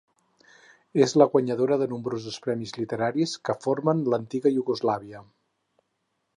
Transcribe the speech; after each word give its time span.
És 1.05 1.11
la 1.21 1.27
guanyadora 1.35 1.77
de 1.81 1.87
nombrosos 1.91 2.39
premis 2.47 2.75
literaris 2.79 3.37
que 3.49 3.59
formen 3.67 4.03
l'antiga 4.15 4.57
Iugoslàvia. 4.59 5.23